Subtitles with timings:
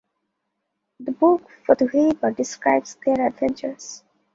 [0.99, 4.03] The book, "Fatu Hiva", describes their adventures.